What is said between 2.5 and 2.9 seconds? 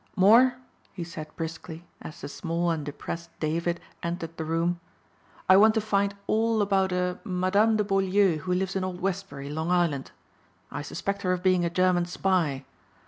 and